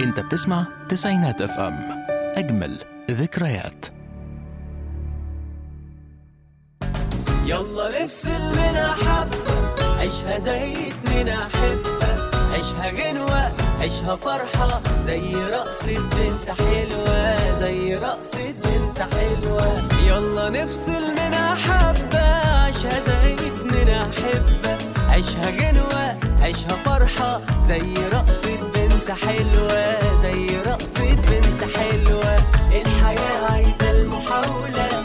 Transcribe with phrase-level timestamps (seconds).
[0.00, 1.78] انت بتسمع تسعينات أف أم.
[2.36, 2.78] أجمل
[3.10, 3.86] ذكريات.
[7.46, 12.30] يلا نفصل منها حبة عيشها زي اتنين أحبة.
[12.52, 14.80] عيشها غنوة عيشها فرحة.
[15.06, 19.82] زي رقصة بنت حلوة زي رقصة بنت حلوة.
[20.06, 22.18] يلا نفصل منها حبة
[22.64, 24.78] عيشها زي اتنين أحبة.
[25.08, 27.40] عيشها غنوة عيشها فرحة.
[27.62, 28.77] زي رقصة بنت
[29.26, 32.36] حلوة زي رقصة بنت حلوة.
[32.72, 34.97] الحياة عايزة المحاولة.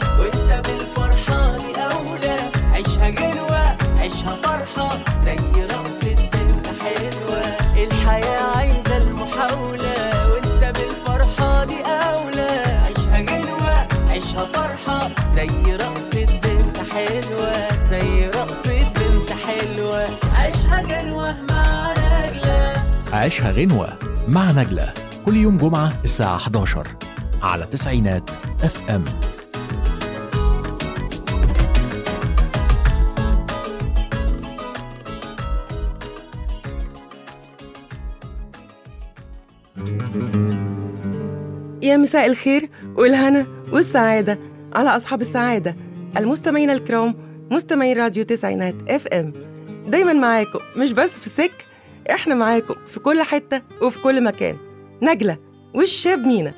[23.23, 24.93] عيشها غنوة مع نجلا.
[25.25, 26.87] كل يوم جمعة الساعة 11
[27.41, 28.29] على تسعينات
[28.63, 29.03] FM
[41.81, 44.39] يا مساء الخير والهنا والسعادة
[44.73, 45.75] على أصحاب السعادة
[46.17, 47.15] المستمعين الكرام
[47.51, 49.33] مستمعين راديو تسعينات FM
[49.87, 51.72] دايما معاكم مش بس في سك
[52.11, 54.57] إحنا معاكم في كل حتة وفي كل مكان.
[55.01, 55.37] نجلة
[55.73, 56.53] والشاب مينا؟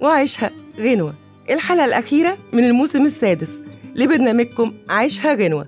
[0.00, 0.50] وعيشها
[0.80, 1.14] غنوة.
[1.50, 3.60] الحلقة الأخيرة من الموسم السادس
[3.94, 5.66] لبرنامجكم عيشها غنوة.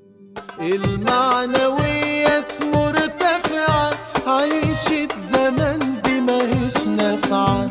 [0.61, 3.91] المعنويات مرتفعة
[4.27, 7.69] عيشة زمان دي ماهيش نافعة.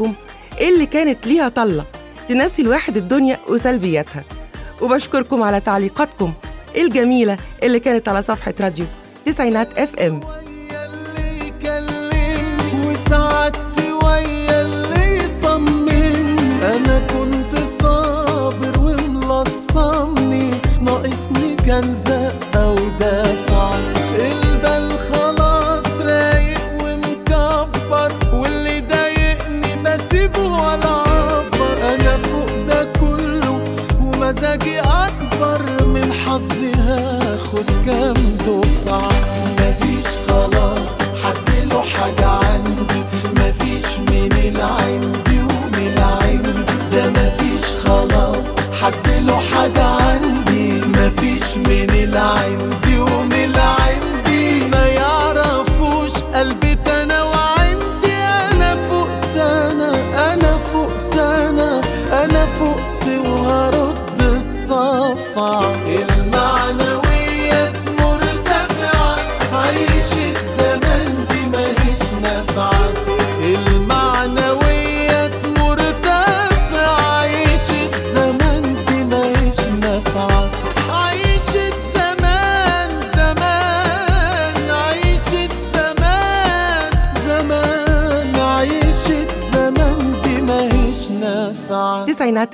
[0.00, 0.14] ومتابعتكم
[0.60, 1.84] اللي كانت ليها طلة
[2.28, 4.24] تنسي الواحد الدنيا وسلبياتها.
[4.82, 6.32] وبشكركم على تعليقاتكم
[6.76, 8.86] الجميلة اللي كانت على صفحة راديو
[9.24, 10.20] تسعينات اف ام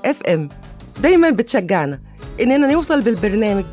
[0.07, 0.49] اف ام
[1.01, 2.01] دايما بتشجعنا
[2.41, 3.65] إننا نوصل بالبرنامج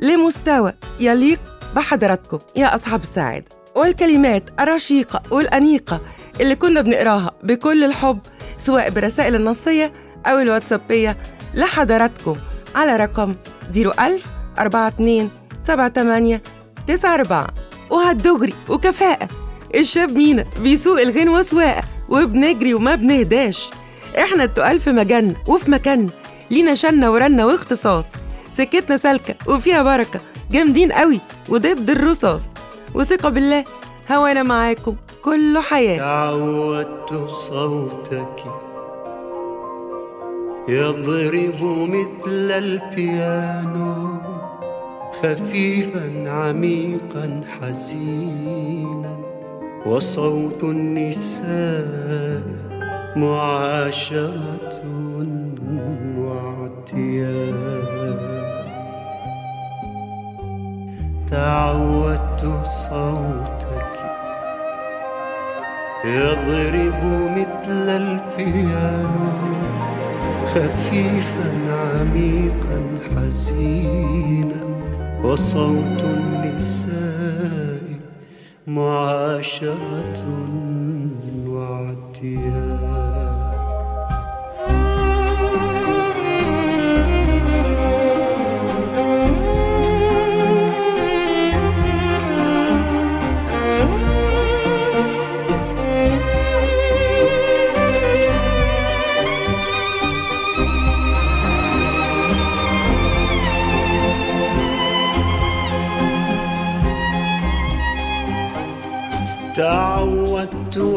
[0.00, 1.40] لمستوى يليق
[1.76, 3.44] بحضراتكم يا أصحاب السعادة.
[3.76, 6.00] والكلمات الرشيقة والأنيقة
[6.40, 8.18] اللي كنا بنقراها بكل الحب
[8.58, 9.92] سواء برسائل النصية
[10.26, 11.16] أو الواتسابية
[11.54, 12.36] لحضراتكم
[12.74, 13.34] على رقم
[13.76, 14.26] 01000
[14.58, 15.30] 42
[15.66, 16.40] 78
[16.88, 17.46] 94
[17.90, 19.28] وهالدغري وكفاءة
[19.74, 23.70] الشاب مينا بيسوق الغنوة سواقة وبنجري وما بنهداش.
[24.18, 26.10] إحنا التقال في مجالنا وفي مكاننا.
[26.50, 28.08] لينا شنة ورنة واختصاص.
[28.50, 30.20] سكتنا سالكة وفيها بركة.
[30.50, 32.48] جامدين قوي وضد الرصاص.
[32.94, 33.64] وثقة بالله
[34.10, 35.98] هوانا معاكم كله حياة.
[35.98, 38.44] تعودت صوتك.
[40.68, 44.18] يضرب مثل البيانو.
[45.22, 49.18] خفيفا عميقا حزينا.
[49.86, 52.42] وصوت النساء.
[53.16, 54.82] معاشرة
[56.18, 57.56] واعتياد
[61.30, 62.44] تعودت
[62.88, 63.96] صوتك
[66.04, 67.00] يضرب
[67.36, 69.32] مثل البيانو
[70.54, 72.78] خفيفا عميقا
[73.16, 74.62] حزينا
[75.24, 77.82] وصوت النساء
[78.66, 80.26] معاشرة
[81.46, 82.65] واعتياد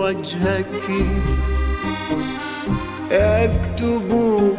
[0.09, 0.89] وجهك.
[3.11, 4.09] يكتب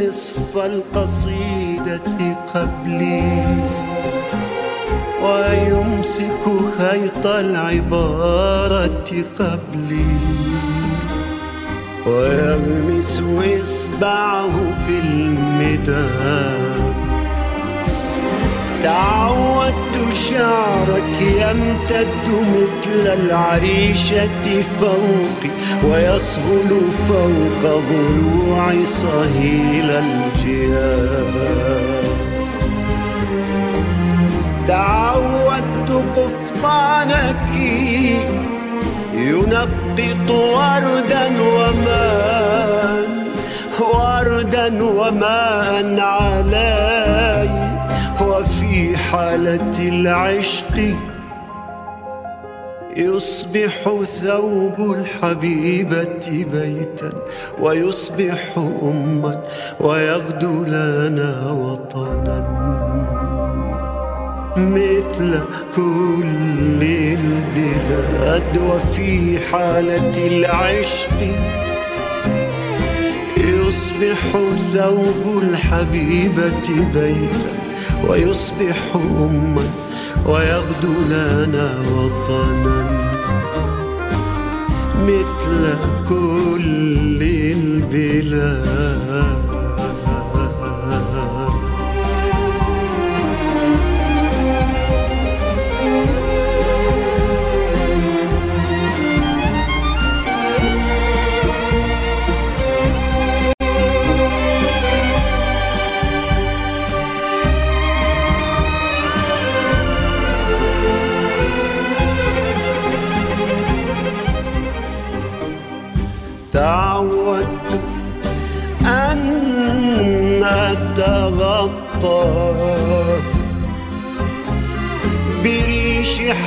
[0.09, 2.01] نصف القصيدة
[2.55, 3.45] قبلي.
[5.23, 6.45] ويمسك
[6.79, 10.17] خيط العبارة قبلي.
[12.07, 13.23] ويغمس
[13.63, 14.51] إصبعه
[14.87, 16.61] في المداد
[18.83, 19.90] تعودت
[20.29, 25.51] شعرك يمتد مثل العريشة فوقي
[25.85, 26.71] ويسهل
[27.09, 31.35] فوق ضلوع صهيل الجياد.
[34.69, 37.51] تعودت قفطانك
[39.15, 43.09] ينقط وردا وماء
[43.81, 47.00] وردا وماء وفي
[49.11, 50.95] حالة العشق
[52.97, 57.11] يصبح ثوب الحبيبة بيتا
[57.61, 59.43] ويصبح أما
[59.81, 62.61] ويغدو لنا وطنا.
[64.57, 65.41] مثل
[65.77, 71.21] كل البلاد وفي حالة العشق
[73.37, 74.21] يصبح
[74.75, 77.70] ثوب الحبيبة بيتا.
[78.09, 79.67] ويصبح أما
[80.27, 82.81] ويغدو لنا وطنا
[85.03, 85.63] مثل
[86.09, 87.21] كل
[87.57, 89.50] البلاد.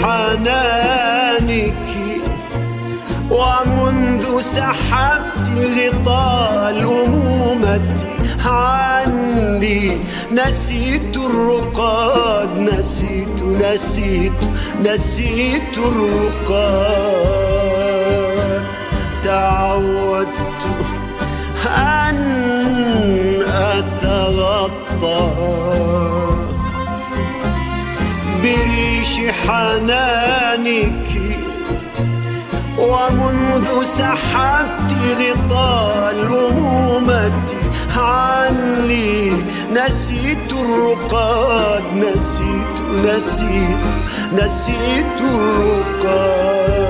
[0.04, 1.86] حنانك
[3.32, 7.96] ومنذ سحبت غطاء الأمومة
[8.46, 9.98] عني
[10.32, 14.40] نسيت الرقاد نسيت نسيت
[14.86, 17.34] نسيت الرقاد.
[19.24, 20.53] تعودت
[29.54, 31.10] حنانك
[32.78, 37.32] ومنذ سحبت غطاء الأمومة
[37.98, 39.32] عني
[39.72, 43.92] نسيت الرقاد نسيت نسيت
[44.34, 46.83] نسيت الرقاد.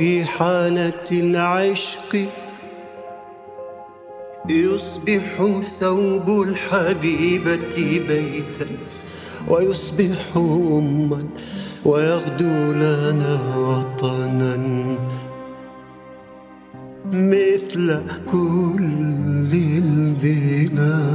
[0.00, 2.28] في حالة العشق
[4.48, 7.76] يصبح ثوب الحبيبة
[8.08, 8.66] بيتا
[9.48, 11.24] ويصبح أما
[11.84, 14.56] ويغدو لنا وطنا
[17.12, 18.02] مثل
[18.32, 21.10] كل البلاد.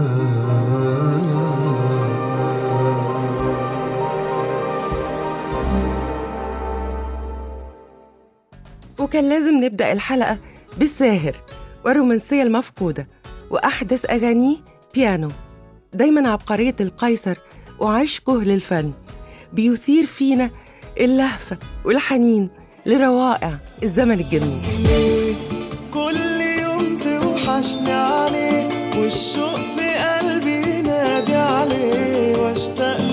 [9.06, 10.38] وكان لازم نبدأ الحلقة
[10.78, 11.36] بالساهر
[11.86, 13.08] والرومانسية المفقودة
[13.52, 14.58] وأحدث أغانيه
[14.94, 15.32] بيانو.
[15.94, 17.36] دايما عبقرية القيصر
[17.80, 18.92] وعشقه للفن.
[19.54, 20.50] بيثير فينا
[21.00, 22.50] اللهفة والحنين
[22.86, 24.62] لروائع الزمن الجميل.
[25.94, 33.05] كل يوم توحشني عليه والشوق في قلبي نادي عليه واشتاق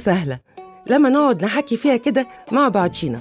[0.00, 0.38] سهلة.
[0.86, 3.20] لما نقعد نحكي فيها كده مع بعضينا.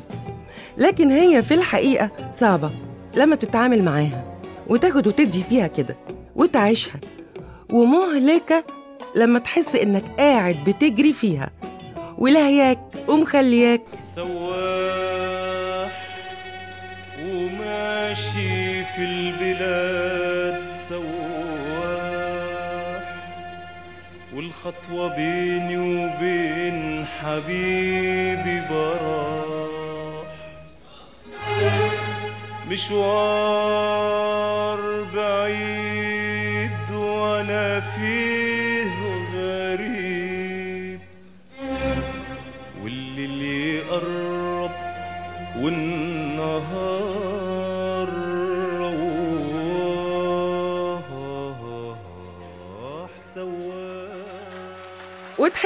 [0.77, 2.71] لكن هي في الحقيقة صعبة
[3.15, 5.97] لما تتعامل معاها وتاخد وتدي فيها كده
[6.35, 6.99] وتعيشها.
[7.71, 8.63] ومهلكة
[9.15, 11.49] لما تحس إنك قاعد بتجري فيها.
[12.17, 13.81] ولاهياك ومخلياك.
[14.15, 14.58] سوى
[24.69, 30.27] خطوة بيني وبين حبيبي براح.
[32.69, 34.68] مشوار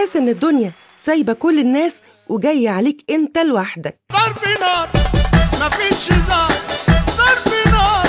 [0.04, 4.00] وتحس إن الدنيا سايبة كل الناس وجاية عليك أنت لوحدك.
[4.12, 4.90] ضرب نار
[5.54, 6.52] مفيش هزار.
[7.18, 8.08] ضرب نار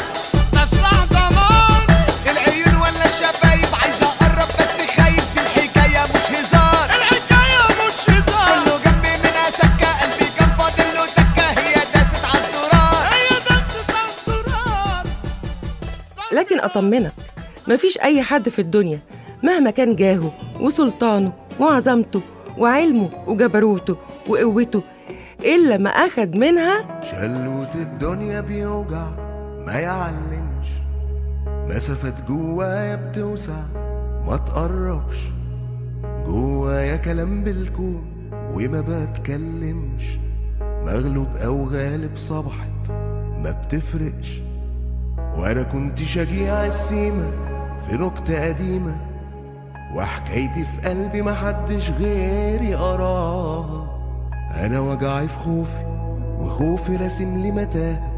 [0.64, 1.86] اسمع دمار
[2.30, 6.88] العيون ولا الشفايف عايزة أقرب بس خايف دي الحكاية مش هزار.
[6.98, 8.48] الحكاية مش هزار.
[8.48, 13.06] كله جنبي منها سكة قلبي كان فاضل له تكة هي داست على الزرار.
[13.12, 13.90] هي دست
[14.28, 15.06] الزرار.
[16.32, 17.12] لكن أطمنك
[17.68, 19.00] مفيش أي حد في الدنيا
[19.42, 22.20] مهما كان جاهه وسلطانه وعظمته
[22.58, 23.96] وعلمه وجبروته
[24.28, 24.82] وقوته
[25.40, 29.10] إلا ما أخد منها شلوت الدنيا بيوجع
[29.66, 30.68] ما يعلمش.
[31.46, 33.62] مسافات جوايا بتوسع
[34.26, 35.18] ما تقربش.
[36.26, 40.18] جوايا كلام بالكون وما بتكلمش.
[40.60, 42.90] مغلوب أو غالب صبحت
[43.42, 44.42] ما بتفرقش.
[45.38, 47.30] وأنا كنت شجيع السيمة
[47.86, 49.13] في نكتة قديمة.
[49.96, 53.90] وحكايتي في قلبي محدش غيري قراها
[54.64, 55.84] أنا وجعي في خوفي
[56.38, 58.14] وخوفي راسم لي متاهة.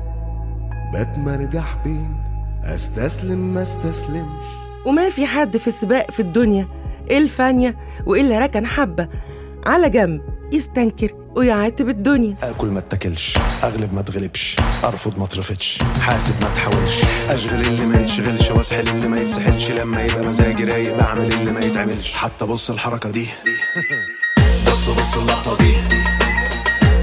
[0.94, 2.16] بتمرجح بين
[2.64, 4.46] أستسلم ما أستسلمش.
[4.86, 6.68] وما في حد في السباق في الدنيا
[7.10, 9.08] الفانية وإلا ركن حبة؟
[9.66, 10.20] على جنب.
[10.52, 12.36] يستنكر ويعاتب الدنيا.
[12.42, 17.00] آكل ما اتاكلش أغلب ما اتغلبش أرفض ما اترفضش حاسب ما تحاولش.
[17.28, 21.60] أشغل اللي ما يتشغلش وأسحل اللي ما يتسحلش لما يبقى مزاجي رايق بعمل اللي ما
[21.60, 22.14] يتعملش.
[22.14, 23.26] حتى بص الحركة دي.
[24.66, 25.74] بص بص اللقطة دي.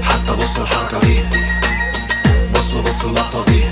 [0.02, 1.18] حتى بص الحركة دي.
[2.54, 3.62] بص بص اللقطة دي.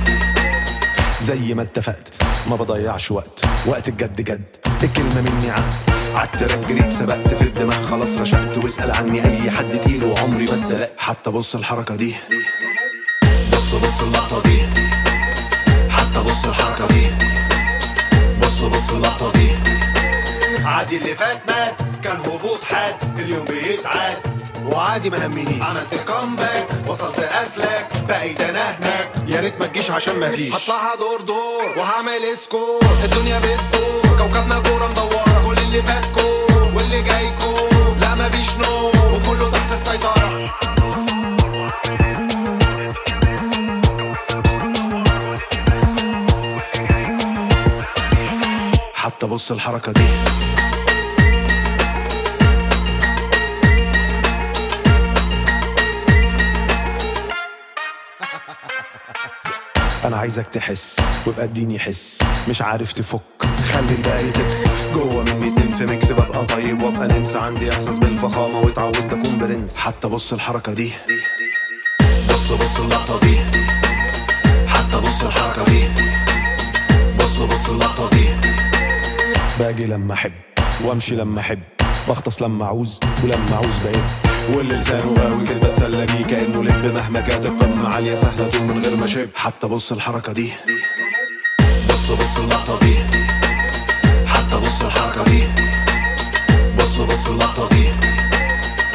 [1.23, 3.45] زي ما اتفقت ما بضيعش وقت.
[3.67, 4.45] وقت الجد جد
[4.83, 8.59] الكلمة مني عهد ع ال track جريت سبقت في الدماغ خلاص رشقت.
[8.59, 12.17] واسأل عني أي حد تقيل وعمري ما اتدلقت حتى بص الحركة دي.
[13.53, 14.63] بص بص اللقطة دي.
[15.91, 17.11] حتى بص الحركة دي.
[18.43, 19.51] بص بص اللقطة دي.
[20.65, 22.95] عادي اللي فات مات كان هبوط حاد.
[23.19, 24.17] اليوم بيتعاد.
[24.67, 29.11] وعادي ما همنيش عملت comeback وصلت اسلك بقيت أنا هناك.
[29.27, 30.55] يا ريت ما تجيش عشان ما فيش.
[30.55, 34.19] هطلعها دور دور وهعمل score الدنيا بتدور.
[34.19, 35.43] كوكبنا كورة مدورة.
[35.47, 40.51] كل اللي فات كور واللي جاي كور لا ما فيش نوم وكله تحت السيطرة.
[48.95, 50.01] حتى بص الحركة دي.
[60.05, 62.19] أنا عايزك تحس وابقى اديني حس.
[62.49, 63.42] مش عارف تفك.
[63.73, 64.65] خلي الباقي تبس.
[64.95, 69.77] جوه مني تنف ميكس ببقى طيب وابقى نمس عندي إحساس بالفخامة واتعودت اكون برنس.
[69.77, 70.93] حتى بص الحركة دي.
[72.29, 73.37] بص بص اللقطة دي.
[74.67, 75.89] حتى بص الحركة دي.
[77.19, 78.29] بص بص اللقطة دي.
[79.59, 80.33] باجي لما أحب
[80.85, 81.63] وأمشي لما أحب.
[82.09, 84.05] بغطس لما أعوز ولما أعوز بعيد
[84.57, 86.25] واللي لسانه غاوي كده بتسلى بيه.
[86.25, 90.53] كأنه لب مهما كانت القمة عالية سهلة من غير ما شب حتى بص الحركة دي.
[91.89, 93.02] بص بص اللقطة دي.
[94.73, 95.49] حتى بص الحركة دي.
[96.79, 97.89] بص بص اللقطة دي.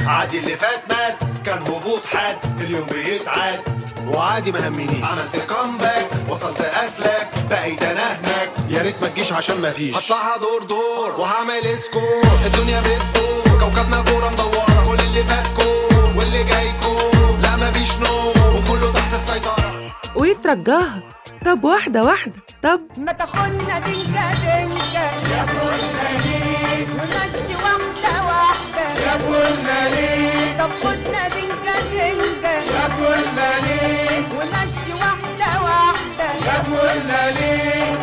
[0.07, 3.59] عادي اللي فات مات كان هبوط حاد اليوم بيتعاد.
[4.07, 4.89] وعادي ما همنيش.
[5.03, 8.49] عملت comeback وصلت اسلك بقيت أنا هناك.
[8.69, 9.95] يا ريت ما تجيش عشان ما فيش.
[9.95, 11.19] هطلعها دور دور.
[11.19, 13.59] وهعمل score الدنيا بتدور.
[13.59, 14.85] كوكبنا كورة مدورة.
[14.87, 17.37] كل اللي فات كور واللي جاي كور.
[17.41, 19.93] لا ما فيش نوم وكله تحت السيطرة.
[20.15, 21.01] ويترجاها
[21.45, 22.33] طب واحدة واحدة.
[22.63, 28.85] طب ما تاخدنا تنكا تنكا يا كنا ليه ونمشي واحدة واحدة.
[29.05, 36.27] يا كنا ليه طب خدنا تنكا تنكا يا كنا ليه ونمشي واحدة واحدة.
[36.47, 37.97] يا كنا ليه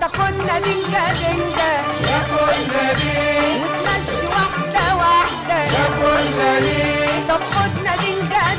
[0.00, 1.04] تاخدنا دنجة
[2.10, 8.58] يا كنا ليه وتمشي واحدة واحدة يا كنا ليه طب خدنا دنجة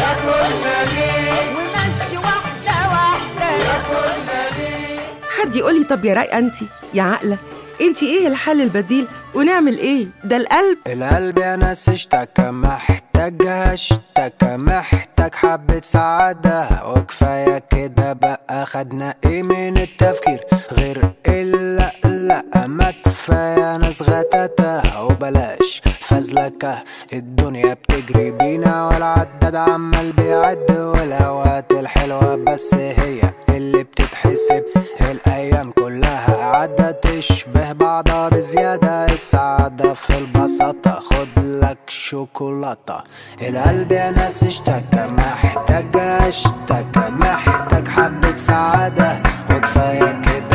[0.00, 4.98] يا كنا ليه ومشي واحدة واحدة يا كنا ليه
[5.42, 6.56] حد يقول لي طب يا رايقة انت
[6.94, 7.38] يا عقله
[7.80, 10.78] انت إيه الحل البديل؟ ونعمل إيه؟ ده القلب.
[10.86, 19.78] القلب يا ناس اشتكى محتاجها اشتكى محتاج حبة سعادة وكفاية كده بقى خدنا إيه من
[19.78, 25.82] التفكير؟ غير إلا لا ما كفاية ناس غتاتة وبلاش.
[26.14, 26.74] فزلكة
[27.12, 34.64] الدنيا بتجري بينا والعداد عمال بيعد والاوقات الحلوة بس هي اللي بتتحسب.
[35.00, 39.06] الأيام كلها قاعدة تشبه بعضها بزيادة.
[39.06, 42.98] السعادة في البساطة خد لك شوكولاتة.
[43.42, 49.18] القلب يا ناس اشتكى محتاج اشتكى محتاج حبة سعادة.
[49.50, 50.53] وكفاية كده.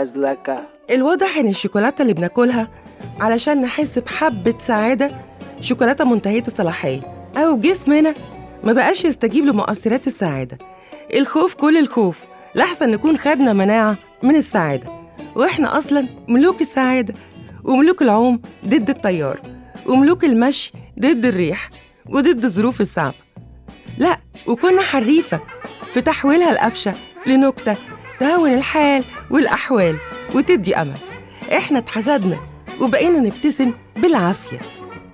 [0.00, 0.60] وبلاش فزلكة
[0.90, 2.68] الواضح إن الشوكولاتة اللي بناكلها
[3.20, 5.10] علشان نحس بحبة سعادة
[5.60, 7.00] شوكولاتة منتهية الصلاحية.
[7.36, 8.14] أو جسمنا
[8.64, 10.58] ما بقاش يستجيب لمؤثرات السعادة.
[11.14, 12.18] الخوف كل الخوف.
[12.54, 14.86] لحسن نكون خدنا مناعة من السعادة.
[15.36, 17.14] وإحنا أصلا ملوك السعادة
[17.64, 19.40] وملوك العوم ضد التيار
[19.86, 21.68] وملوك المشي ضد الريح
[22.08, 23.14] وضد الظروف الصعبه
[23.98, 25.40] لا وكنا حريفة
[25.94, 26.94] في تحويلها القفشة
[27.26, 27.76] لنكتة
[28.20, 29.96] تهون الحال والأحوال
[30.34, 30.98] وتدي أمل.
[31.56, 32.36] إحنا اتحسدنا
[32.80, 34.60] وبقينا نبتسم بالعافية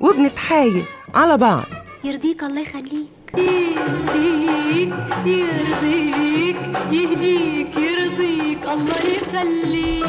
[0.00, 1.64] وبنتحايل على بعض.
[2.04, 3.08] يرضيك الله يخليك.
[3.34, 4.94] يهديك
[5.26, 6.56] يرضيك
[6.92, 10.06] يهديك يرضيك الله يخليك.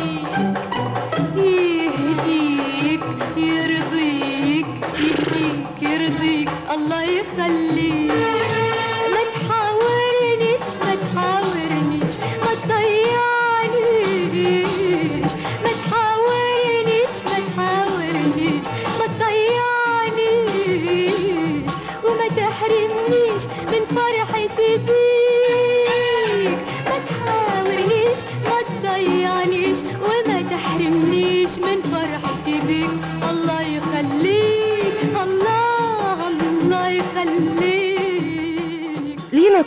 [1.37, 3.03] يهديك
[3.37, 4.67] يرضيك
[4.99, 8.06] يهديك يرضيك الله يخليك.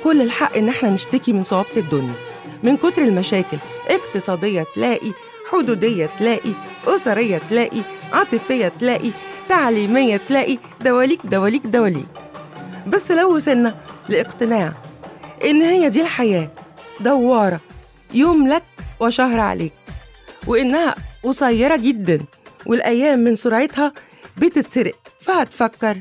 [0.04, 2.14] كل الحق إن إحنا نشتكي من صعوبة الدنيا.
[2.62, 3.58] من كتر المشاكل
[3.88, 5.12] اقتصادية تلاقي
[5.52, 6.52] حدودية تلاقي
[6.86, 7.80] أسرية تلاقي
[8.12, 9.10] عاطفية تلاقي
[9.48, 12.06] تعليمية تلاقي دواليك دواليك دواليك.
[12.86, 13.76] بس لو وصلنا
[14.08, 14.72] لاقتناع
[15.44, 16.50] إن هي دي الحياة
[17.00, 17.60] دوارة
[18.14, 18.62] يوم لك
[19.00, 19.72] وشهر عليك
[20.46, 22.20] وإنها قصيرة جدا
[22.66, 23.92] والأيام من سرعتها
[24.36, 25.96] بتتسرق فهتفكر.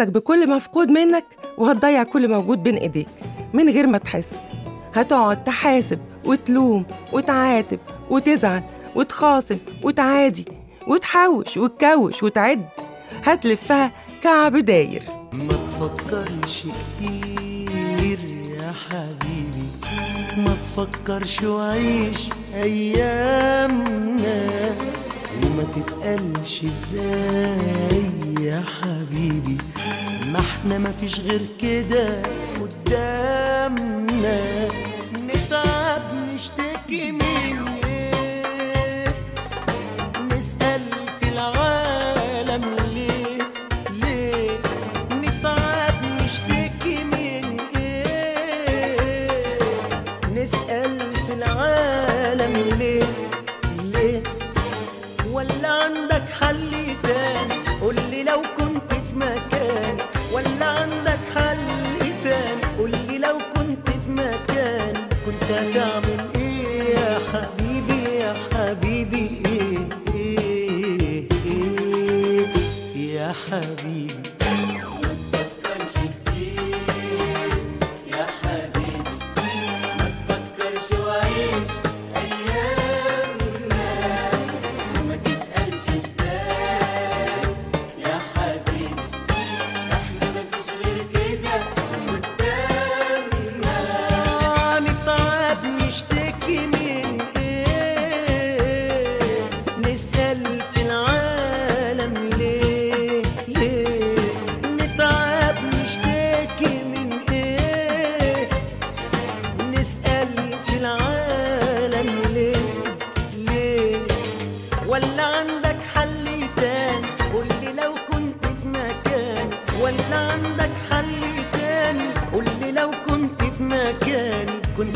[0.00, 1.24] نفسك بكل مفقود منك
[1.56, 3.08] وهتضيع كل موجود بين ايديك.
[3.52, 4.34] من غير ما تحس.
[4.94, 7.78] هتقعد تحاسب وتلوم وتعاتب
[8.10, 8.62] وتزعل
[8.94, 10.44] وتخاصم وتعادي
[10.86, 12.64] وتحوش وتكوش وتعد.
[13.24, 13.90] هتلفها
[14.22, 15.02] كعب داير.
[15.32, 18.18] ما تفكرش كتير
[18.60, 19.68] يا حبيبي.
[20.36, 24.48] ما تفكرش وعيش أيامنا.
[25.58, 29.58] وما تسألش إزاي يا حبيبي.
[30.32, 32.22] ما إحنا مفيش غير كده
[32.60, 34.40] قدامنا.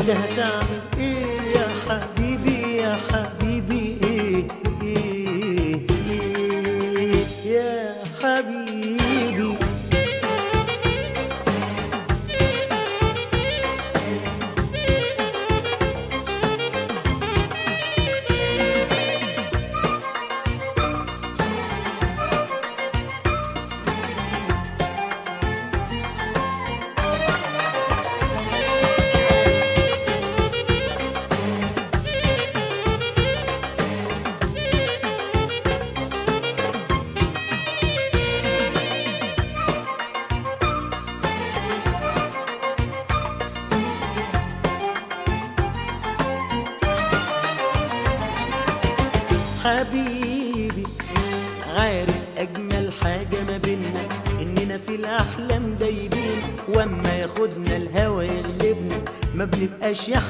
[0.05, 0.82] जहता में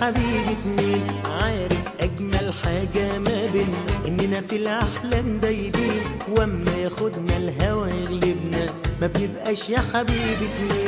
[0.03, 1.07] حبيب اتنين.
[1.25, 8.65] عارف أجمل حاجة ما بينا إننا في الأحلام دايبين وأما ياخدنا الهوى يغلبنا
[9.01, 10.82] ما بنبقاش يا حبيب اتنين.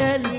[0.00, 0.29] tell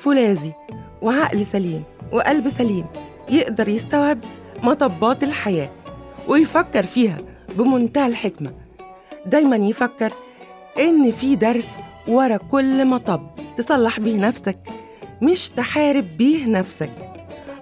[0.00, 0.52] فولاذي
[1.02, 1.82] وعقل سليم
[2.12, 2.86] وقلب سليم
[3.28, 4.18] يقدر يستوعب
[4.62, 5.70] مطبات الحياة
[6.28, 7.18] ويفكر فيها
[7.58, 8.52] بمنتهى الحكمة.
[9.26, 10.12] دايما يفكر
[10.78, 11.68] إن في درس
[12.08, 14.58] ورا كل مطب تصلح بيه نفسك
[15.22, 16.90] مش تحارب بيه نفسك.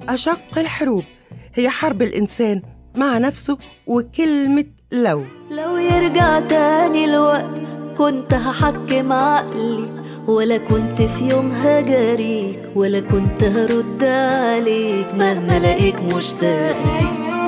[0.08, 1.02] أشق الحروب
[1.54, 2.62] هي حرب الإنسان
[2.96, 5.24] مع نفسه وكلمة لو.
[5.50, 7.60] لو يرجع تاني الوقت
[7.98, 9.97] كنت هحكم عقلي
[10.28, 16.76] ولا كنت في يوم هجاريك ولا كنت هرد عليك مهما لاقيك مشتاق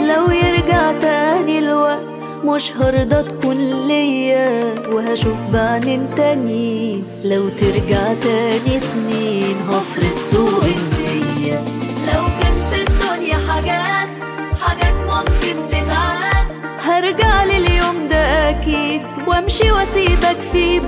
[0.01, 2.05] لو يرجع تاني الوقت
[2.45, 3.57] مش هرضى تكون
[3.89, 4.75] ليا.
[4.89, 10.75] وهشوف بعدين تاني لو ترجع تاني سنين هفرض سوء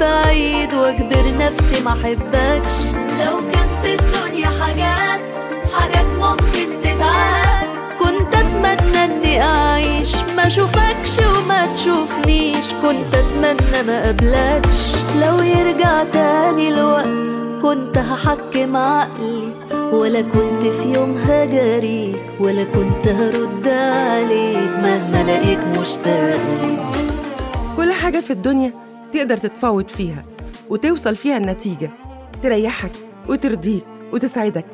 [0.02, 2.78] بعيد واجبر نفسي ما أحبكش.
[3.20, 5.20] لو كان في الدنيا حاجات
[5.74, 7.68] حاجات ممكن تتعاد.
[7.98, 12.66] كنت أتمنى إني أعيش ما أشوفكش وما تشوفنيش.
[12.82, 14.80] كنت أتمنى ما قبلكش
[15.20, 17.06] لو يرجع تاني الوقت
[17.62, 19.52] كنت هحكم عقلي.
[19.92, 24.70] ولا كنت في يوم هجاريك ولا كنت هرد عليك.
[24.82, 26.40] مهما لاقيك مشتاق
[27.76, 28.72] كل حاجة في الدنيا
[29.12, 30.22] تقدر تتفاوض فيها
[30.70, 31.90] وتوصل فيها النتيجة
[32.42, 32.92] تريحك
[33.28, 34.66] وترضيك وتسعدك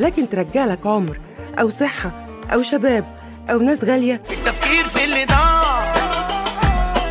[0.00, 1.20] لكن ترجع لك عمر
[1.60, 3.04] أو صحة أو شباب
[3.50, 4.22] أو ناس غالية.
[4.30, 5.94] التفكير في اللي ضاع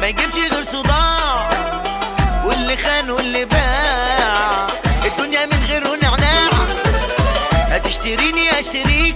[0.02, 1.50] ما يجيبش غير صداع.
[2.46, 4.68] واللي خان واللي باع
[5.06, 6.50] الدنيا من غيره نعناع
[7.54, 9.16] هتشتريني أشتريك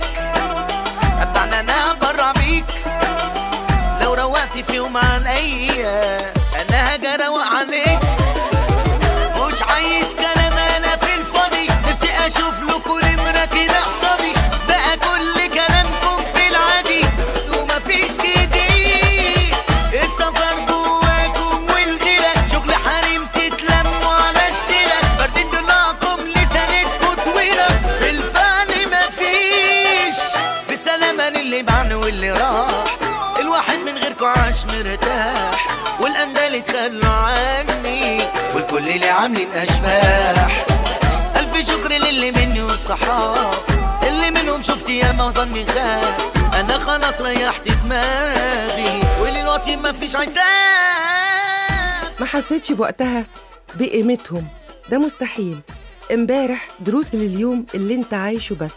[1.21, 2.65] أبدعنا أنا برع بيك.
[4.01, 5.69] لو روقت في يوم عن اي
[34.49, 35.67] عاش مرتاح
[36.01, 38.21] والأندال اتخلوا عني
[38.55, 40.65] والكل اللي عاملين أشباح.
[41.35, 43.53] ألف شكر للي مني والصحاب
[44.07, 46.13] اللي منهم شفت ياما وظني خاب
[46.53, 50.33] أنا خلاص ريحت دماغي وللوقت مفيش عتاب.
[52.19, 53.25] ما حسيتش بوقتها
[53.75, 54.47] بقيمتهم.
[54.89, 55.59] ده مستحيل.
[56.13, 58.75] امبارح دروس لليوم اللي انت عايشه بس.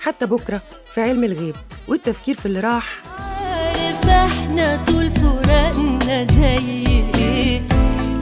[0.00, 0.60] حتى بكرة
[0.94, 1.56] في علم الغيب
[1.88, 2.84] والتفكير في اللي راح.
[4.28, 6.58] إحنا طول فراقنا زي
[7.18, 7.62] إيه؟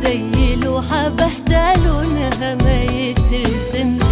[0.05, 4.05] زي لوحة باهتة لونها ما يترسمش.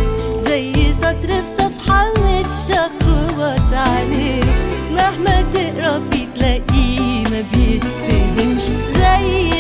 [0.49, 4.43] زي سطر في صفحة متشخبط عليه.
[4.91, 8.63] مهما تقرا فيه تلاقيه ما بيتفهمش.
[8.97, 9.51] زي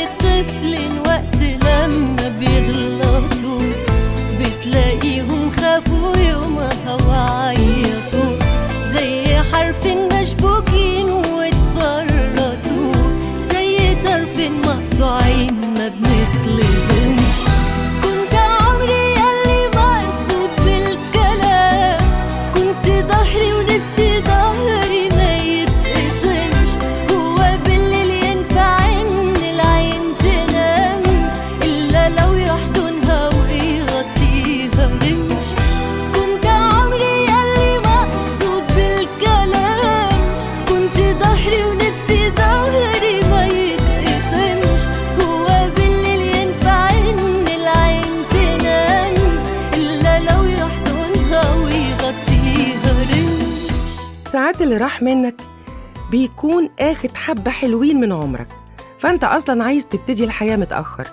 [54.74, 55.34] اللي راح منك
[56.10, 58.46] بيكون آخد حبة حلوين من عمرك.
[58.98, 61.08] فأنت أصلا عايز تبتدي الحياة متأخر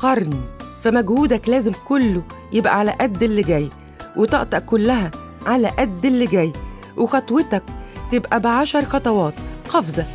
[0.00, 0.40] قرن
[0.82, 3.70] فمجهودك لازم كله يبقى على قد اللي جاي
[4.16, 5.10] وطاقتك كلها
[5.46, 6.52] على قد اللي جاي
[6.96, 7.62] وخطوتك
[8.12, 9.34] تبقى بعشر خطوات
[9.68, 10.06] قفزة.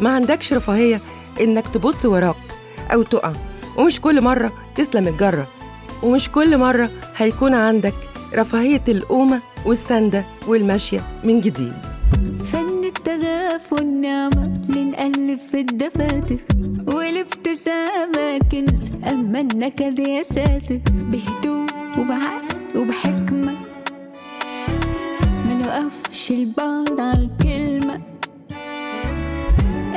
[0.00, 1.00] ما عندكش رفاهية
[1.40, 2.36] إنك تبص وراك
[2.92, 3.32] أو تقع
[3.76, 5.48] ومش كل مرة تسلم الجرة
[6.02, 7.94] ومش كل مرة هيكون عندك
[8.34, 11.72] رفاهية القومة والسندة والمشية من جديد.
[15.60, 16.36] الدفاتر
[16.86, 20.80] والابتسامة كنز أما النكد يا ساتر.
[20.92, 21.66] بهدوء
[21.98, 23.54] وبعقل وبحكمة.
[25.46, 28.00] ما نوقفش البعض على الكلمة.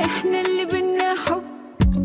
[0.04, 1.42] إحنا اللي بينا حب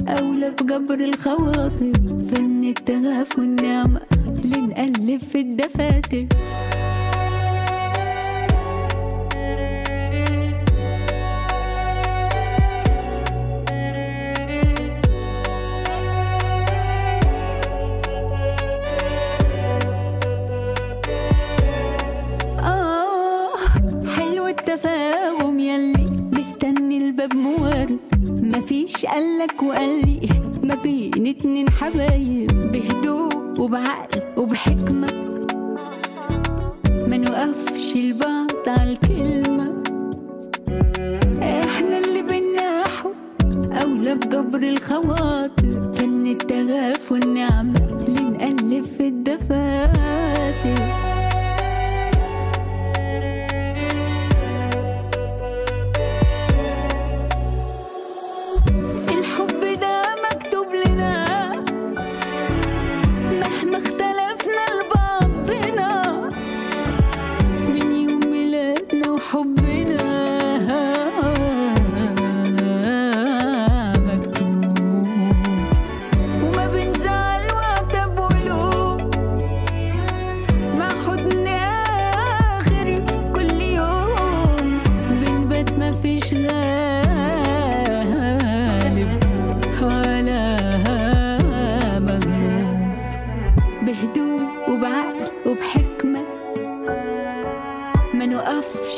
[0.07, 1.91] أولى بجبر الخواطر.
[2.29, 4.01] فن التغاف والنعمة.
[4.43, 6.25] لنقلب لنقلب في الدفاتر.
[31.69, 35.08] حبايب بهدوء وبعقل وبحكمة.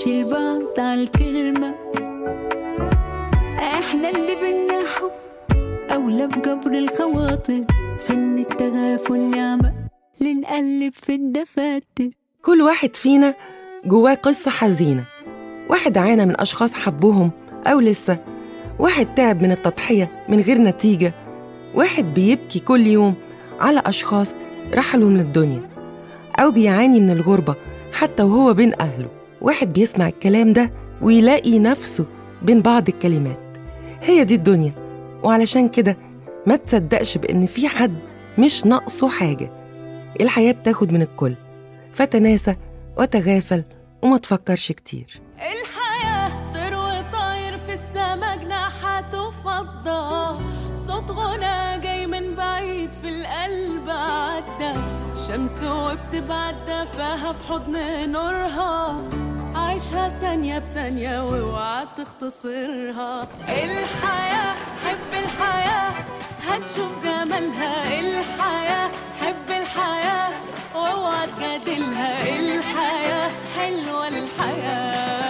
[0.02, 1.76] نوقفش البعض على الكلمة.
[3.60, 5.12] إحنا اللي بينا حب
[5.92, 7.64] أولى بجبر الخواطر
[8.00, 9.74] فن التغاف والنعمة
[10.22, 12.10] لنقلب في الدفاتر.
[12.42, 13.36] كل واحد فينا
[13.86, 15.04] جواه قصة حزينة.
[15.70, 17.32] واحد عانى من أشخاص حبهم
[17.68, 18.18] أو لسه.
[18.80, 21.14] واحد تعب من التضحية من غير نتيجة.
[21.76, 23.14] واحد بيبكي كل يوم
[23.60, 24.36] على أشخاص
[24.74, 25.70] رحلوا من الدنيا
[26.40, 27.56] أو بيعاني من الغربة
[27.94, 29.21] حتى وهو بين أهله.
[29.42, 30.72] واحد بيسمع الكلام ده
[31.02, 32.06] ويلاقي نفسه
[32.42, 33.58] بين بعض الكلمات.
[34.02, 34.74] هي دي الدنيا.
[35.24, 35.98] وعلشان كده
[36.48, 38.00] ما تصدقش بإن في حد
[38.38, 39.52] مش ناقصه حاجة.
[40.22, 41.36] الحياة بتاخد من الكل.
[41.92, 42.56] فتناسى
[42.98, 43.64] وتغافل
[44.02, 45.22] وما تفكرش كتير.
[45.36, 50.38] الحياة طير وطاير في السما جناحاته فضة
[50.74, 54.80] صوت غنى جاي من بعيد في القلب عدى.
[55.28, 59.02] شمس وبتبعد دفاها في حضن نورها.
[59.72, 63.28] عيشها ثانية بثانية واوعى تختصرها.
[63.42, 64.56] الحياة
[64.86, 65.94] حب الحياة
[66.48, 68.00] هتشوف جمالها.
[68.00, 68.92] الحياة
[69.22, 70.32] حب الحياة
[70.76, 75.21] واوعى تجادلها الحياة حلوة الحياة.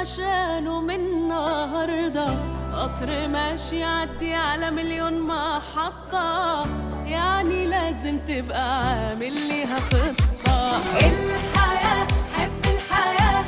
[0.00, 2.26] عشانه من النهاردة.
[2.72, 6.66] قطر ماشي يعدي على مليون محطة.
[7.06, 10.78] يعني لازم تبقى عامل ليها خطة.
[10.96, 13.44] الحياة حب الحياة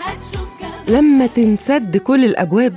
[0.00, 0.48] هتشوف
[0.88, 2.76] لما تنسد كل الأبواب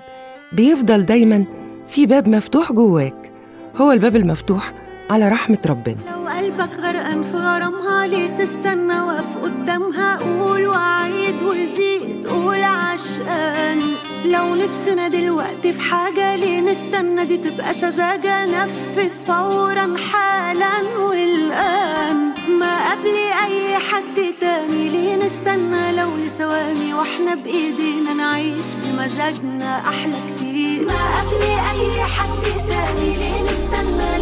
[0.52, 1.46] بيفضل دايما
[1.88, 3.32] في باب مفتوح جواك.
[3.78, 4.74] هو الباب المفتوح
[5.10, 5.95] على رحمة ربنا.
[6.07, 13.82] لو قلبك غرقان في غرامها ليه تستنى واقف قدامها؟ قول وعيد وزيد قول عشقان.
[14.26, 18.45] لو نفسنا دلوقتي في حاجة ليه نستنى؟ دي تبقى سذاجة.
[18.45, 22.34] نفذ فورا حالا والآن.
[22.60, 30.82] ما قبل أي حد تاني ليه نستنى؟ لو لثواني وإحنا بإيدينا نعيش بمزاجنا أحلى كتير.
[30.82, 33.79] ما قبل أي حد تاني ليه نستنى؟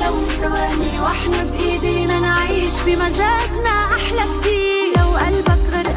[0.07, 4.87] لو لثواني وإحنا بإيدينا نعيش بمزاجنا أحلى كتير.
[4.97, 5.96] لو قلبك غرقان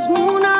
[0.00, 0.57] بتقول مش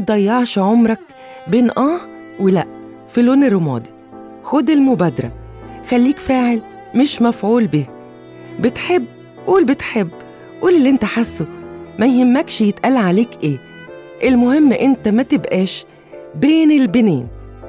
[0.00, 1.00] تضيعش عمرك
[1.48, 2.00] بين آه
[2.40, 2.64] ولا.
[3.08, 3.90] في لون الرمادي.
[4.42, 5.32] خد المبادرة.
[5.90, 6.62] خليك فاعل
[6.94, 7.86] مش مفعول به.
[8.60, 9.04] بتحب؟
[9.46, 10.08] قول بتحب.
[10.62, 11.46] قول اللي انت حاسه.
[11.98, 13.58] ما يهمكش يتقال عليك إيه.
[14.24, 15.84] المهم انت ما تبقاش
[16.34, 17.26] بين البنين.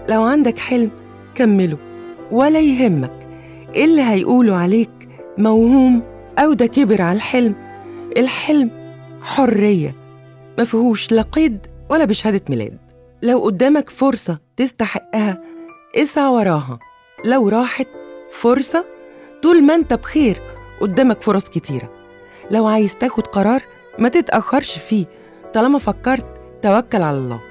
[0.09, 0.91] لو عندك حلم
[1.35, 1.77] كمله.
[2.31, 3.27] ولا يهمك
[3.75, 4.89] اللي هيقولوا عليك
[5.37, 6.01] موهوم
[6.39, 7.55] أو ده كبر على الحلم.
[8.17, 8.71] الحلم
[9.21, 9.95] حرية.
[10.57, 11.59] ما فيهوش لا قيد
[11.89, 12.77] ولا بشهادة ميلاد.
[13.21, 15.43] لو قدامك فرصة تستحقها
[15.95, 16.79] اسعى وراها.
[17.25, 17.87] لو راحت
[18.31, 18.85] فرصة
[19.43, 20.41] طول ما انت بخير
[20.81, 21.91] قدامك فرص كتيرة.
[22.51, 23.61] لو عايز تاخد قرار
[23.99, 25.05] ما تتأخرش فيه
[25.53, 26.25] طالما فكرت
[26.61, 27.41] توكل على الله.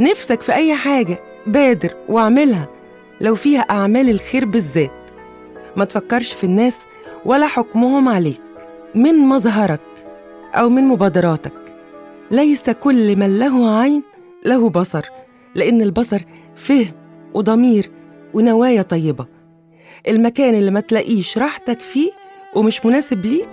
[0.00, 2.68] نفسك في أي حاجة بادر واعملها
[3.20, 5.10] لو فيها أعمال الخير بالذات.
[5.76, 6.78] ما تفكرش في الناس
[7.24, 8.42] ولا حكمهم عليك.
[8.94, 9.80] من مظهرك
[10.54, 11.61] أو من مبادراتك.
[12.32, 14.02] ليس كل من له عين
[14.44, 15.04] له بصر
[15.54, 16.22] لأن البصر
[16.56, 16.92] فهم
[17.34, 17.90] وضمير
[18.34, 19.26] ونوايا طيبة.
[20.08, 22.10] المكان اللي ما تلاقيش راحتك فيه
[22.56, 23.48] ومش مناسب ليك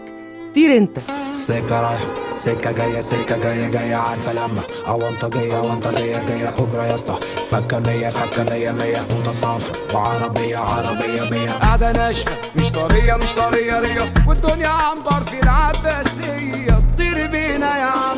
[0.55, 0.99] طير انت.
[1.33, 6.85] سكة رايحة سكة جاية سكة جاية جاية عارفة لما أونطة جاية أونطة جاية جاية أجرة
[6.85, 7.19] يا اسطى.
[7.51, 11.49] فكة مية فكة مية مية فوطة صافية وعربية عربية مية.
[11.51, 16.79] قاعدة ناشفة مش طرية مش طرية رية والدنيا عنبر في العباسية.
[16.97, 18.17] طير بينا يا عم.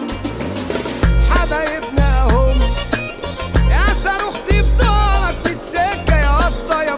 [1.51, 2.59] حبايبنا هم
[3.71, 6.95] يا صاروختي في دارك بتسكة يا اسطى يا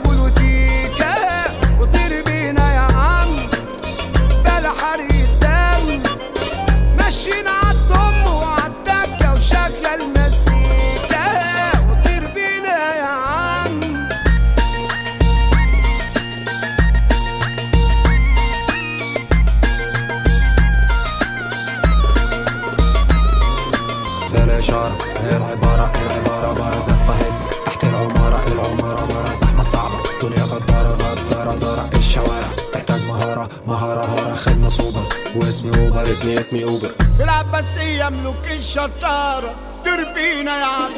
[26.83, 29.95] زفة هزم تحت العمارة العمارة مرة زحمة صعبة.
[30.21, 35.03] دنيا غدارة غدارة دارة الشوارع تحتاج مهارة مهارة هارة خدمة سوبر
[35.35, 36.89] واسمي أوبر اسمي اسمي أوبر.
[37.17, 39.55] في العباسية ملوك الشطارة.
[39.85, 40.91] تربينا يا عم.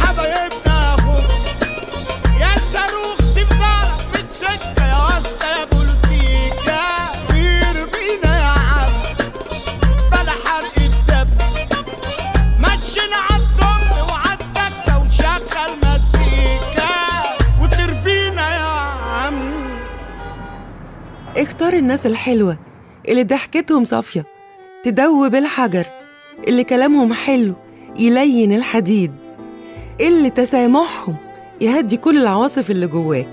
[0.00, 1.24] حبايبنا أخوك
[2.40, 5.99] يا صاروخ تفضل بتسكة يا واسطة يا بولتيكا
[21.60, 22.58] اختار الناس الحلوة
[23.08, 24.26] اللي ضحكتهم صافية
[24.84, 25.84] تدوب الحجر
[26.48, 27.54] اللي كلامهم حلو
[27.98, 29.12] يلين الحديد
[30.00, 31.16] اللي تسامحهم
[31.60, 33.28] يهدي كل العواصف اللي جواك.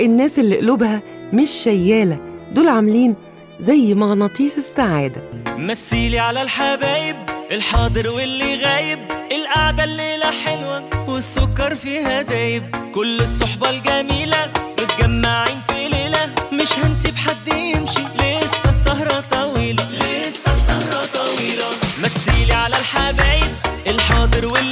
[0.00, 1.00] الناس اللي قلوبها
[1.32, 2.18] مش شيالة
[2.52, 3.14] دول عاملين
[3.60, 5.22] زي مغناطيس السعادة.
[5.46, 7.16] مثيلي على الحبايب
[7.52, 8.98] الحاضر واللي غايب
[9.32, 12.62] القعدة الليلة حلوة والسكر فيها دايب.
[12.94, 14.50] كل الصحبة الجميلة
[14.82, 15.91] متجمعين في
[16.62, 18.02] مش هنسيب حد يمشي.
[18.18, 19.84] لسه السهرة طويلة.
[19.88, 21.66] لسه السهرة طويلة.
[22.02, 23.54] مثيلي على الحبايب
[23.86, 24.71] الحاضر واللي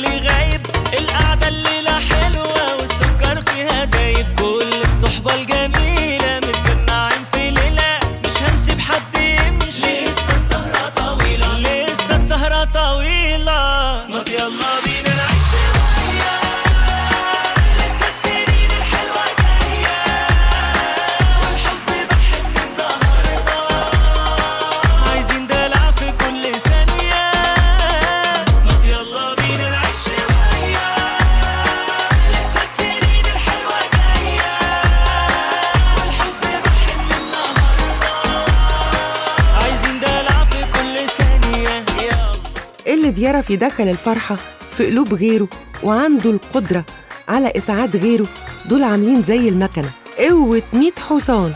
[43.41, 44.37] بيعرف يدخل الفرحة
[44.71, 45.49] في قلوب غيره
[45.83, 46.85] وعنده القدرة
[47.29, 48.27] على إسعاد غيره.
[48.67, 51.53] دول عاملين زي المكنة قوة 100 حصان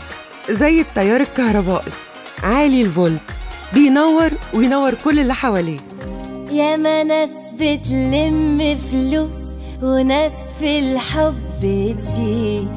[0.49, 1.91] زي التيار الكهربائي.
[2.43, 3.21] عالي الفولت
[3.73, 5.79] بينور وينور كل اللي حواليه.
[6.51, 9.37] ياما ناس بتلم فلوس
[9.81, 12.67] وناس في الحب تجي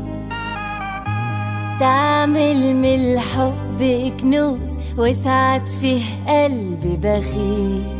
[1.80, 7.97] تعمل من الحب كنوز وسعد فيه قلبي بخيل.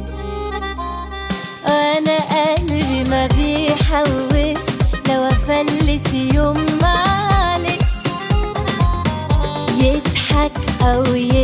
[2.47, 4.67] قلبي ما بيحوش.
[5.09, 7.97] لو أفلس يوم معلش
[9.81, 11.38] يضحك أو يقلب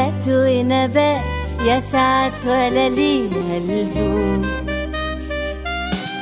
[0.00, 1.20] تبات ونبات
[1.66, 4.42] يا ساعات ولا ليها لزوم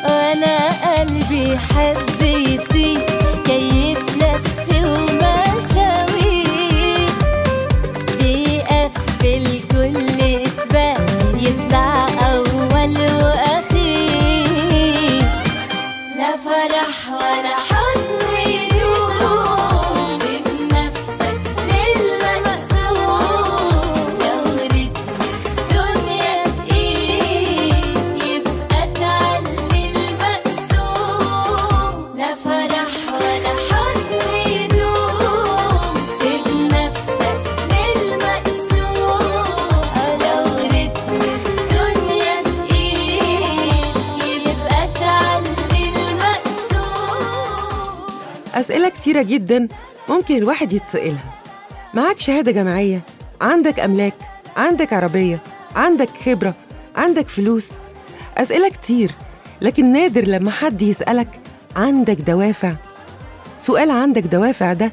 [0.04, 0.58] وأنا
[0.96, 3.00] قلبي يحب يطير
[3.44, 4.07] كيف
[49.22, 49.68] كتيرة جدا
[50.08, 51.34] ممكن الواحد يتسألها.
[51.94, 53.00] معاك شهادة جامعية؟
[53.40, 54.14] عندك أملاك؟
[54.56, 55.40] عندك عربية؟
[55.76, 56.54] عندك خبرة؟
[56.96, 57.68] عندك فلوس؟
[58.38, 59.10] أسئلة كتير
[59.60, 61.40] لكن نادر لما حد يسألك
[61.76, 62.72] عندك دوافع.
[63.58, 64.92] سؤال عندك دوافع ده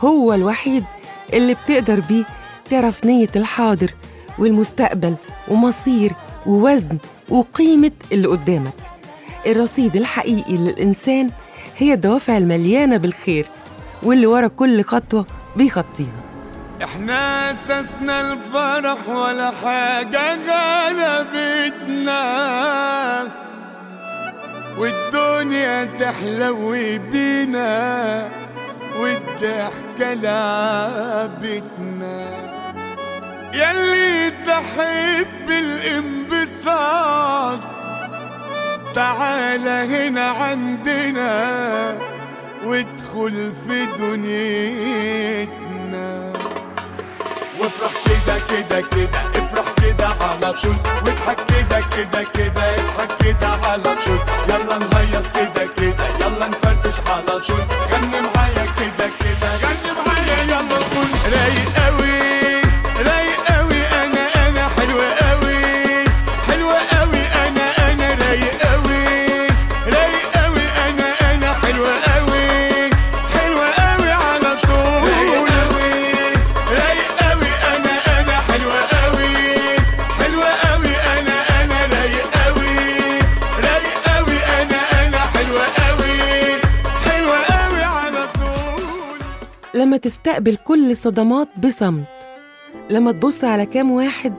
[0.00, 0.84] هو الوحيد
[1.32, 2.24] اللي بتقدر بيه
[2.70, 3.94] تعرف نية الحاضر
[4.38, 5.14] والمستقبل
[5.48, 6.12] ومصير
[6.46, 6.98] ووزن
[7.28, 8.72] وقيمة اللي قدامك.
[9.46, 11.30] الرصيد الحقيقي للإنسان
[11.78, 13.46] هي الدوافع المليانة بالخير.
[14.02, 15.26] واللي ورا كل خطوة
[15.56, 16.20] بيخطيها.
[16.84, 20.36] إحنا اساسنا الفرح ولا حاجة
[20.86, 22.22] غلبتنا
[24.78, 26.70] والدنيا تحلو
[27.10, 28.28] بينا
[29.00, 32.24] والضحكة لعبتنا
[33.54, 37.60] يلي تحب الانبساط
[38.94, 42.15] تعال هنا عندنا.
[42.70, 43.86] وادخل في
[45.06, 46.06] دنيتنا.
[47.60, 50.76] وافرح كده كده كده افرح كده على طول.
[51.06, 54.18] واضحك كده كده كده اضحك كده على طول.
[54.48, 57.64] يلا نهيص كده كده يلا نفرفش على طول.
[89.96, 92.04] لما تستقبل كل الصدمات بصمت.
[92.90, 94.34] لما تبص على كام واحد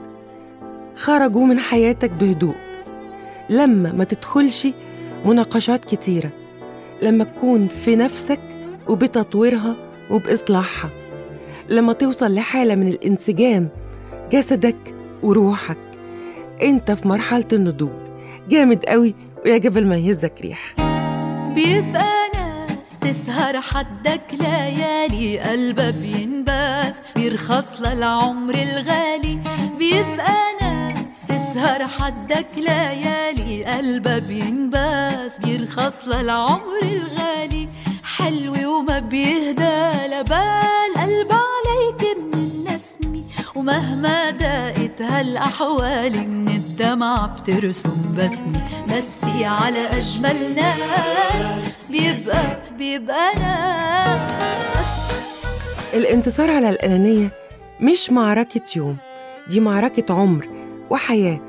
[0.94, 2.54] خرجوا من حياتك بهدوء.
[3.50, 4.68] لما ما تدخلش
[5.24, 6.30] مناقشات كتيرة.
[7.02, 8.40] لما تكون في نفسك
[8.88, 9.76] وبتطويرها
[10.10, 10.90] وبإصلاحها.
[11.68, 13.68] لما توصل لحالة من الانسجام
[14.32, 15.78] جسدك وروحك.
[16.62, 17.92] انت في مرحلة النضوج.
[18.48, 20.74] جامد قوي ويا جبل ما يهزك ريح
[21.54, 22.17] بيبقى
[23.00, 29.38] تسهر حدك ليالي قلبها بينباس بيرخص للعمر الغالي.
[29.78, 37.68] بيبقى ناس تسهر حدك ليالي قلبها بينباس بيرخص للعمر الغالي.
[38.04, 43.24] حلو وما بيهدى لبال قلب عليك من النسمي.
[43.54, 48.60] ومهما ضاقت هالأحوال من الدمع بترسم بسمي.
[48.88, 51.48] بسي على أجمل ناس
[51.90, 54.32] بيبقى بيبقى ناس
[55.94, 57.32] الانتصار على الأنانية
[57.80, 58.96] مش معركة يوم
[59.50, 60.48] دي معركة عمر
[60.90, 61.40] وحياة.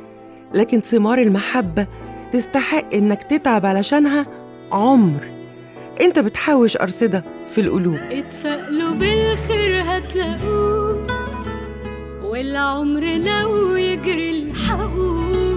[0.53, 1.87] لكن ثمار المحبة
[2.33, 4.25] تستحق إنك تتعب علشانها
[4.71, 5.27] عمر.
[6.01, 7.99] أنت بتحوش أرصدة في القلوب.
[8.11, 11.07] اتفائلوا بالخير هتلاقوه
[12.23, 15.48] والعمر لو يجري الحقوق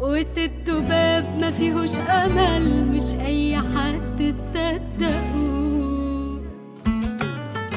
[0.00, 5.58] وسدوا باب ما فيهوش أمل مش أي حد تصدقوه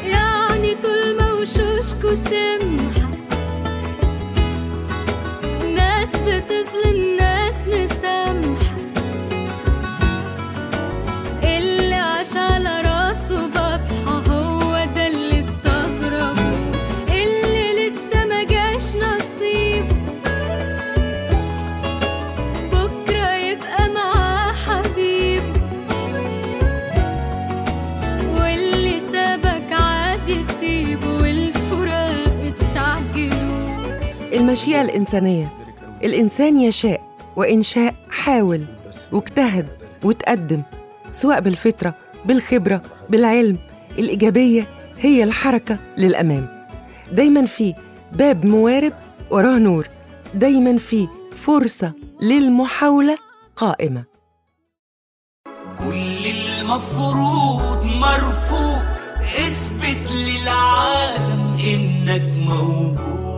[0.06, 3.10] يعني طول ما وشوشكوا سمحة
[5.76, 6.91] ناس بتظلم.
[34.42, 35.54] المشيئة الإنسانية.
[36.04, 37.02] الإنسان يشاء
[37.36, 38.66] وإن شاء حاول
[39.12, 39.68] واجتهد
[40.04, 40.62] وتقدم
[41.14, 43.58] سواء بالفطرة بالخبرة بالعلم.
[44.00, 44.68] الإيجابية
[45.00, 46.68] هي الحركة للأمام.
[47.12, 47.74] دايما في
[48.12, 48.94] باب موارب
[49.32, 49.88] وراه نور.
[50.34, 53.18] دايما في فرصة للمحاولة
[53.56, 54.04] قائمة.
[55.80, 56.26] كل
[56.60, 58.82] المفروض مرفوض.
[59.22, 63.31] اثبت للعالم إنك موجود.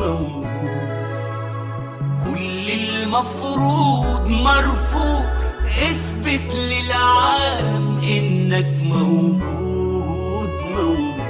[0.00, 0.46] موجود
[2.24, 5.24] كل المفروض مرفوض.
[5.82, 11.20] اثبت للعالم إنك موجود موجود.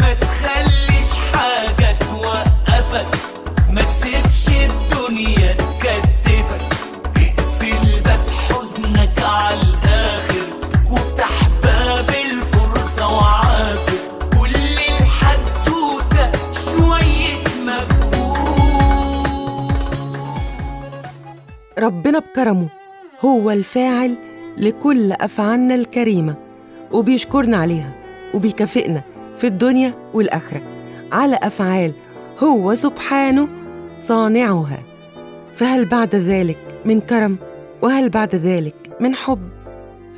[0.00, 3.06] ما تخليش حاجة توقفك.
[3.70, 6.62] ما تسيبش الدنيا تكتفك.
[7.16, 9.60] اقفل باب حزنك على
[21.78, 22.68] ربنا بكرمه
[23.20, 24.14] هو الفاعل
[24.56, 26.34] لكل أفعالنا الكريمة
[26.92, 27.94] وبيشكرنا عليها
[28.34, 29.02] وبيكافئنا
[29.36, 30.62] في الدنيا والآخرة.
[31.12, 31.92] على أفعال
[32.38, 33.48] هو سبحانه
[33.98, 34.82] صانعها.
[35.54, 37.36] فهل بعد ذلك من كرم؟
[37.82, 39.48] وهل بعد ذلك من حب؟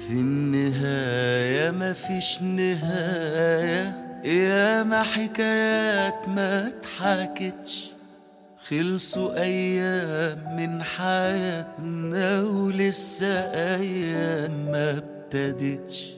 [0.08, 3.94] في النهاية مفيش نهاية
[4.24, 7.93] ياما حكايات ما اتحكتش.
[8.68, 13.38] خلصوا أيام من حياتنا ولسه
[13.76, 16.12] أيام ما ابتدتش.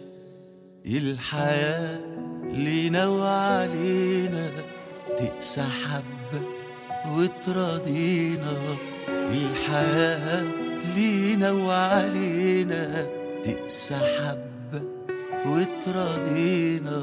[0.87, 1.99] الحياة
[2.53, 4.51] لينا وعلينا
[5.19, 6.43] تقسى حبة
[7.17, 8.57] وتراضينا.
[9.09, 10.45] الحياة
[10.97, 13.07] لينا وعلينا
[13.45, 14.83] تقسى حبة
[15.47, 17.03] وتراضينا.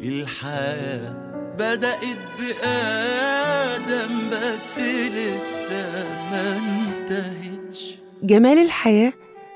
[0.00, 1.27] الحياة
[1.58, 7.98] بدأت بآدم بس لسه ما انتهتش.
[8.22, 9.12] جمال الحياة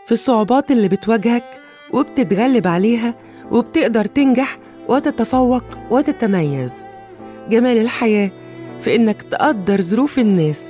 [0.06, 1.44] في الصعوبات اللي بتواجهك
[1.92, 3.14] وبتتغلب عليها
[3.50, 6.70] وبتقدر تنجح وتتفوق وتتميز.
[7.48, 8.30] جمال الحياة
[8.80, 10.62] في إنك تقدر ظروف الناس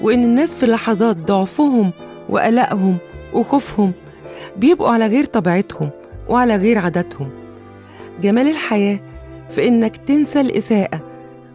[0.00, 1.92] وإن الناس في لحظات ضعفهم
[2.28, 2.96] وقلقهم
[3.34, 3.92] وخوفهم
[4.56, 5.90] بيبقوا على غير طبيعتهم
[6.28, 7.30] وعلى غير عاداتهم.
[8.22, 9.11] جمال الحياة
[9.54, 11.00] في إنك تنسى الإساءة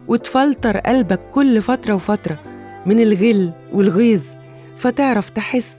[0.08, 2.38] وتفلتر قلبك كل فترة وفترة
[2.86, 4.22] من الغل والغيظ
[4.76, 5.72] فتعرف تحس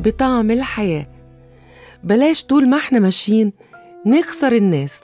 [0.00, 1.06] بطعم الحياة.
[2.04, 3.52] بلاش طول ما إحنا ماشيين
[4.06, 5.00] نخسر الناس.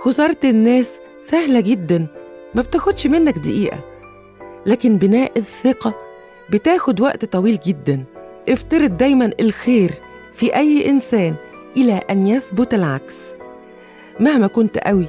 [0.00, 0.90] خسارة الناس
[1.22, 2.06] سهلة جدا
[2.54, 3.78] ما بتاخدش منك دقيقة.
[4.66, 5.94] لكن بناء الثقة
[6.50, 8.04] بتاخد وقت طويل جدا.
[8.48, 9.90] افترض دايما الخير
[10.34, 11.34] في أي إنسان
[11.76, 13.16] إلى أن يثبت العكس.
[14.20, 15.06] مهما كنت قوي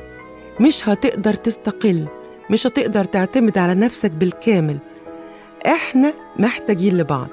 [0.59, 2.07] مش هتقدر تستقل
[2.49, 4.77] مش هتقدر تعتمد على نفسك بالكامل.
[5.67, 7.27] إحنا محتاجين لبعض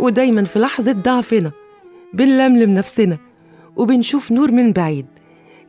[0.00, 1.52] ودايما في لحظة ضعفنا
[2.14, 3.18] بنلملم نفسنا
[3.76, 5.06] وبنشوف نور من بعيد.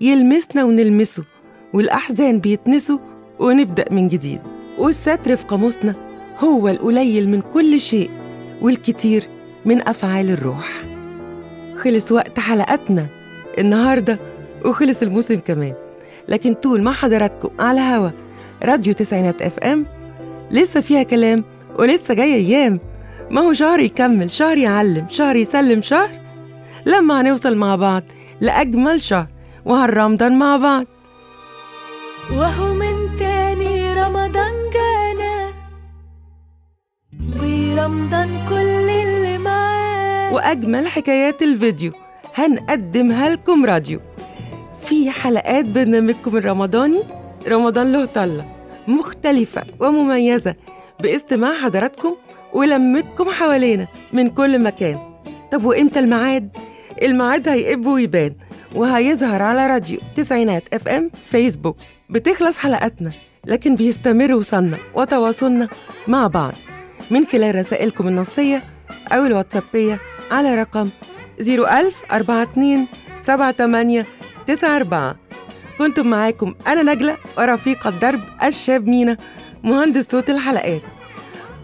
[0.02, 1.24] يلمسنا ونلمسه
[1.74, 2.98] والأحزان بيتنسوا
[3.40, 4.42] ونبدأ من جديد.
[4.78, 5.96] والستر في قاموسنا
[6.40, 8.10] هو القليل من كل شيء
[8.62, 9.24] والكتير
[9.66, 10.84] من أفعال الروح.
[11.78, 13.08] خلص وقت حلقتنا
[13.58, 14.20] النهاردة
[14.66, 15.74] وخلص الموسم كمان.
[16.28, 18.09] لكن طول ما حضراتكم على هوا.
[18.63, 19.86] راديو تسعينات إف إم.
[20.51, 21.43] لسه فيها كلام
[21.80, 22.80] ولسه جاي أيام.
[23.30, 26.09] ما هو شهر يكمل شهر يعلم شهر يسلم شهر
[26.86, 28.03] لما هنوصل مع بعض
[28.41, 29.28] لأجمل شهر
[29.65, 30.86] وهالرمضان مع بعض.
[32.32, 35.51] وهو من تاني رمضان جانا.
[37.41, 41.91] ورمضان كل اللي معاه وأجمل حكايات الفيديو
[42.36, 43.99] هنقدمها لكم راديو.
[44.92, 47.04] في حلقات برنامجكم الرمضاني
[47.48, 48.46] رمضان له طلة
[48.88, 50.56] مختلفة ومميزة
[51.00, 52.16] باستماع حضراتكم
[52.54, 55.00] ولمتكم حوالينا من كل مكان.
[55.52, 56.58] طب وإمتى الميعاد؟
[57.02, 58.34] الميعاد هيقب ويبان
[58.76, 61.76] وهيظهر على راديو تسعينات إف إم فيسبوك.
[62.10, 63.12] بتخلص حلقاتنا
[63.46, 65.68] لكن بيستمر وصلنا وتواصلنا
[66.08, 66.54] مع بعض.
[67.12, 68.64] من خلال رسائلكم النصية
[69.12, 70.00] أو الواتسابية
[70.32, 70.89] على رقم
[71.39, 74.06] 01000 42
[74.48, 75.16] 78 94
[75.78, 79.18] كنتم معاكم أنا نجلة ورفيقة الدرب الشاب مينا
[79.64, 80.82] مهندس صوت الحلقات.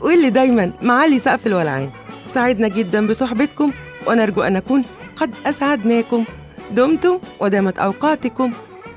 [0.02, 1.90] واللي دايما معلي سقف الولعان.
[2.34, 3.72] سعدنا جدا بصحبتكم
[4.08, 4.84] ونرجو أن نكون
[5.16, 6.26] قد أسعدناكم.
[6.72, 8.54] دمتم ودامت أوقاتكم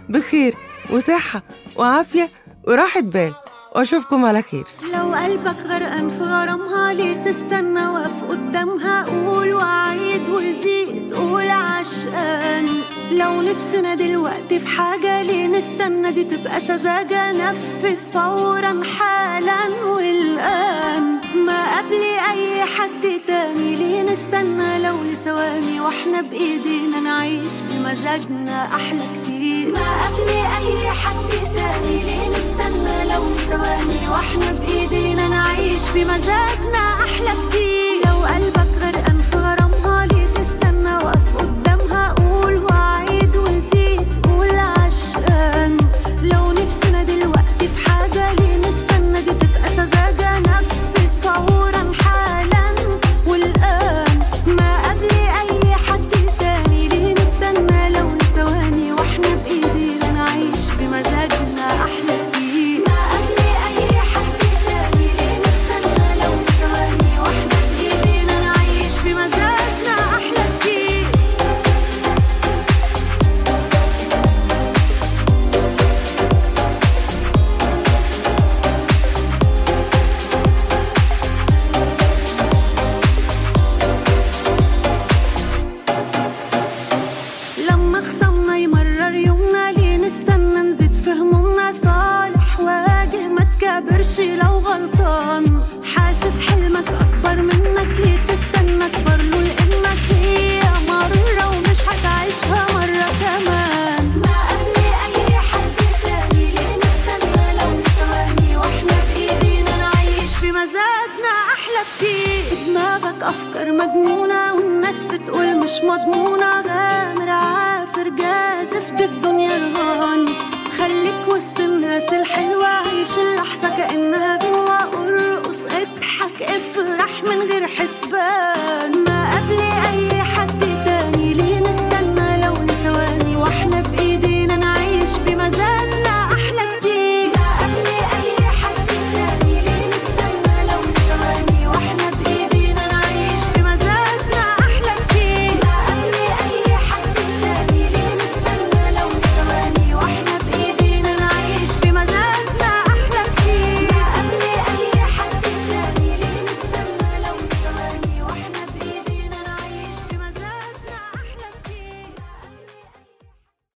[0.08, 0.54] بخير
[0.90, 1.42] وصحة
[1.76, 2.28] وعافية
[2.68, 3.32] وراحة بال.
[3.74, 4.64] وأشوفكم على خير.
[4.94, 12.68] لو قلبك غرقان في غرامها ليه تستنى واقف قدامها؟ قول وعيد وزيد قول عشقان.
[13.12, 17.32] لو نفسنا دلوقتي في حاجة ليه نستنى؟ دي تبقى سذاجة.
[17.32, 21.20] نفذ فورا حالا والآن.
[21.46, 22.02] ما قبل
[22.32, 29.66] أي حد تاني ليه نستنى؟ لو لثواني وإحنا بإيدينا نعيش بمزاجنا أحلى كتير.
[29.66, 33.22] ما قبل أي حد تاني ليه نستنى؟ لو
[33.62, 37.96] ثواني وإحنا بإيدينا نعيش بمزاجنا أحلى كتير.
[38.06, 39.19] لو قلبك غرقان